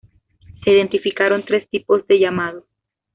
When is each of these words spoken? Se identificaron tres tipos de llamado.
Se 0.63 0.71
identificaron 0.71 1.45
tres 1.45 1.69
tipos 1.69 2.07
de 2.07 2.17
llamado. 2.17 2.65